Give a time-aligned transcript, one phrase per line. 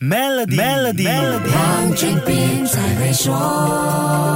[0.00, 1.04] Melody，Melody，
[1.52, 4.29] 黄俊斌才会说。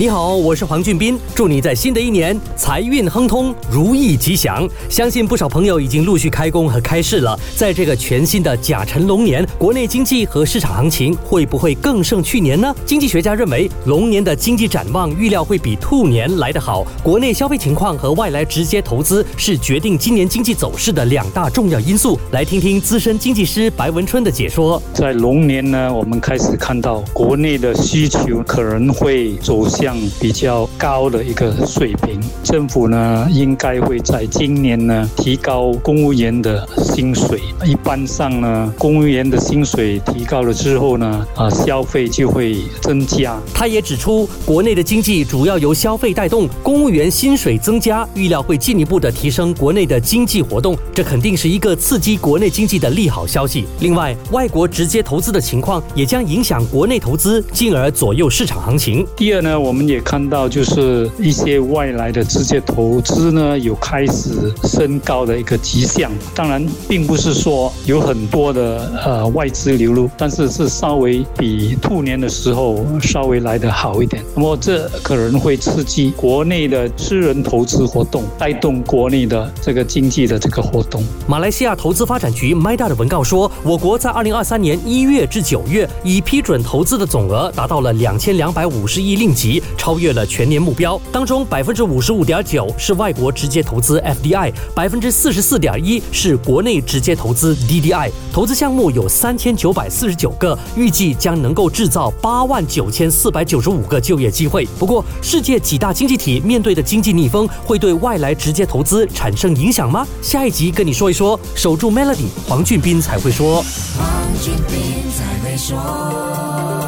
[0.00, 4.66] 你好，我是黄俊斌，祝你在新的一年财运亨通，如意吉祥。
[4.88, 7.38] 相信不少朋友已经陆续开工和开市了。
[7.54, 12.74] 在这个全新的甲辰龙年，国内经济和市场行情会不会更胜去年呢？
[12.86, 16.86] 经济学家认为，龙年的经济展望预料会比兔年来得好。
[17.02, 22.18] 国内消费情况和外来直接投资是决定今年经济走势的两大重要因素。
[22.30, 24.82] 来听听资深经济师白文春的解说。
[24.94, 29.89] 在龙年呢，我们开始看到国内的需求可能会走向。
[30.20, 37.40] 比较高的一个水平，政府呢应该会在今年呢提高公务员的薪水。
[37.64, 43.38] 一般上呢，公务员的薪水提高了之后呢，啊，消费就会增加。
[43.52, 53.66] 他也指出，国内的经济主要由消费带动，公务员薪水增加，预料会进一步的提升国内的经济活动，这肯定是一个刺激国内经济的利好消息。
[53.80, 59.06] 另外，外国直接投资的情况也将影响国内投资，进而左右市场行情。
[59.16, 59.79] 第二呢，我们。
[59.80, 66.12] 我们也看到，就是一些外来的直接投资呢，有开始升高的一个迹象。
[66.34, 74.22] 当然，并不是说有很多的呃外资流入，但是是稍微比兔年的时候稍微来得好一点。
[74.34, 81.02] 那么这可能会刺激国内的私人投资活动，带动国内的这个经济的这个活动。
[81.26, 89.59] 马来西亚投资发展局 MIDA 的文告说，我国在二零二三年一月至九月已批准投资的总额达到了两千两百五十亿令吉。
[89.76, 98.10] 超越了全年目标，当中百分之五十五点九是外国直接投资 FDI，百分之四十四点一是国内直接投资 DDI。
[98.32, 104.66] 投资项目有三千九百四十九个，预计将能够制造八万九千四百九十五个就业机会。
[104.78, 110.06] 不过，世界几大经济体面对的经济逆风，会对外来直接投资产生影响吗？
[110.22, 111.38] 下一集跟你说一说。
[111.54, 113.64] 守住 Melody，黄俊斌才会说。
[113.98, 114.08] 黄
[114.40, 116.79] 俊斌才会说。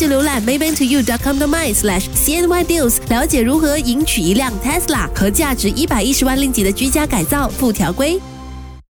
[0.00, 8.18] 就浏览 maybantoyou.com.my/cnydeals，了解如何赢取一辆 Tesla 和价值一百一十万令吉的居家改造附条规。